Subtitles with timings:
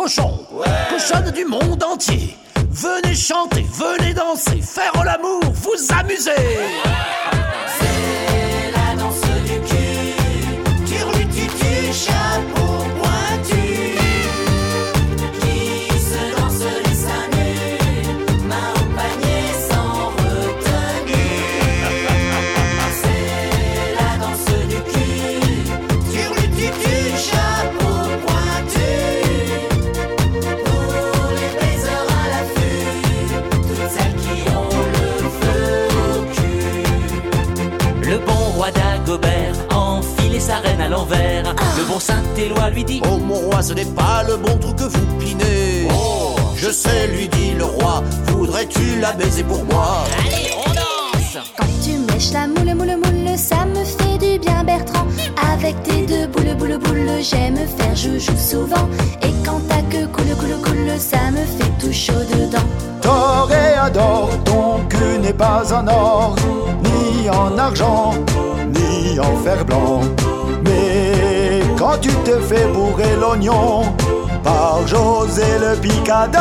[0.00, 0.46] cochons,
[0.88, 2.34] cochonnes du monde entier.
[2.70, 6.30] Venez chanter, venez danser, faire l'amour, vous amuser.
[40.40, 41.54] Sa reine à l'envers.
[41.76, 44.84] Le bon Saint-Éloi lui dit Oh mon roi, ce n'est pas le bon trou que
[44.84, 45.88] vous pinez.
[45.90, 50.04] Oh, je sais, lui dit le roi, voudrais-tu la baiser pour moi?
[50.18, 54.64] Allez, on danse Quand tu mèches la moule, moule, moule, ça me fait du bien,
[54.64, 55.06] Bertrand.
[55.52, 58.88] Avec tes deux boules, boules, boules, j'aime faire joujou souvent.
[59.22, 62.66] Et quand ta queue coule, coule, coule, ça me fait tout chaud dedans.
[63.02, 66.36] Toréador, ton cul n'est pas en or,
[66.84, 68.12] ni en argent,
[68.74, 70.00] ni en fer blanc.
[70.64, 73.82] Mais quand tu te fais bourrer l'oignon
[74.42, 76.40] par José le picador,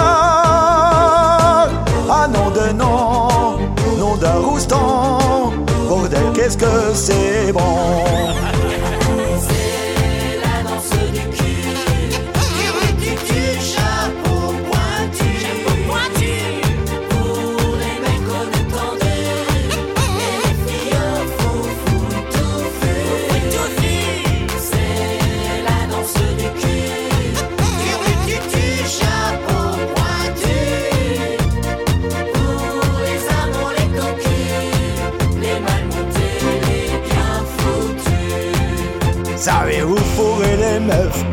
[2.10, 3.58] ah non de non,
[3.98, 5.52] nom d'un roustan,
[5.88, 8.09] bordel qu'est-ce que c'est bon?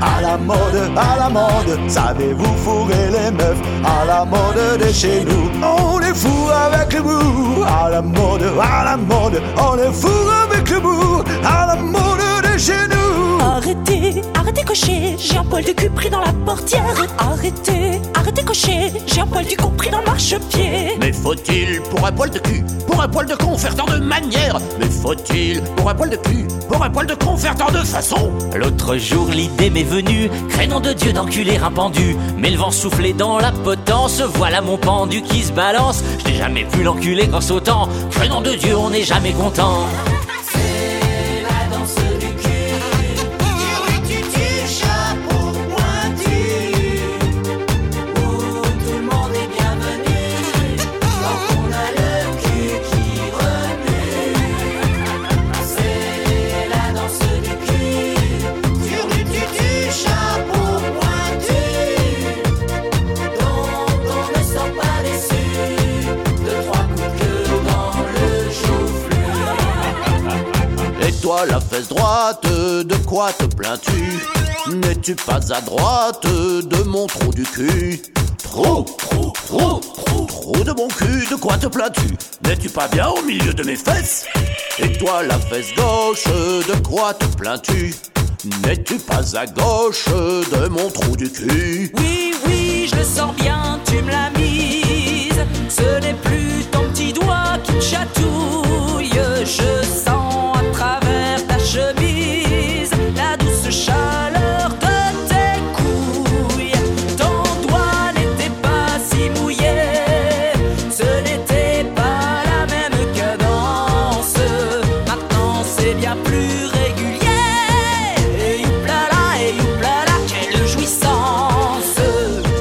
[0.00, 3.60] À la mode, à la mode Savez-vous fourrer les meufs?
[3.84, 8.42] À la mode de chez nous On les fout avec le bout, à la mode,
[8.60, 10.10] à la mode On les fout
[10.44, 13.40] avec le bout, à la mode de chez nous.
[13.40, 17.06] Arrêtez, arrêtez cocher, j'ai un poil de cul pris dans la portière.
[17.18, 18.00] Arrêtez,
[19.06, 20.96] j'ai un poil du con pris dans le marchepied.
[21.00, 23.98] Mais faut-il, pour un poil de cul, pour un poil de con, faire tant de
[23.98, 24.58] manières?
[24.78, 27.78] Mais faut-il, pour un poil de cul, pour un poil de con, faire tant de
[27.78, 28.32] façons?
[28.54, 32.16] L'autre jour, l'idée m'est venue, crénom de Dieu d'enculer un pendu.
[32.36, 36.02] Mais le vent soufflait dans la potence, voilà mon pendu qui se balance.
[36.18, 37.88] Je n'ai jamais vu l'enculer qu'en sautant.
[38.10, 39.86] Crénom de Dieu, on n'est jamais content.
[71.44, 74.72] La fesse droite, de quoi te plains-tu?
[74.74, 78.00] N'es-tu pas à droite de mon trou du cul?
[78.42, 82.16] Trop, trop, trop, trop, trop de mon cul, de quoi te plains-tu?
[82.44, 84.24] N'es-tu pas bien au milieu de mes fesses?
[84.78, 87.94] Et toi, la fesse gauche, de quoi te plains-tu?
[88.64, 91.92] N'es-tu pas à gauche de mon trou du cul?
[91.98, 92.34] Oui,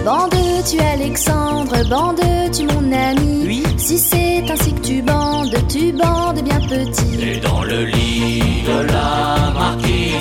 [0.05, 0.35] Bande
[0.69, 2.21] tu Alexandre, bande
[2.55, 3.43] tu mon ami.
[3.47, 3.63] Oui.
[3.75, 7.19] Si c'est ainsi que tu bandes, tu bandes bien petit.
[7.19, 10.14] Et dans le lit de la marquise,